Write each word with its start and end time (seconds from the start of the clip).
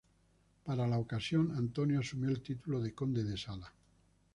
Para 0.65 0.87
la 0.87 0.97
ocasión, 0.97 1.51
Antonio 1.55 1.99
asumió 1.99 2.29
el 2.31 2.41
título 2.41 2.79
de 2.79 2.91
conde 2.95 3.23
de 3.23 3.37
Sala. 3.37 3.71